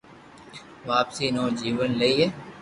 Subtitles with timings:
[0.87, 2.25] واپسي نوو جيون لئي